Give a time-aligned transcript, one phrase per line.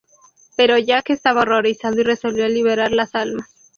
[0.57, 3.51] Pero Jack estaba horrorizado y resolvió liberar las almas.